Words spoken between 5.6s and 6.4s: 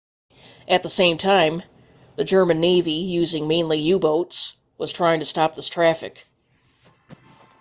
traffic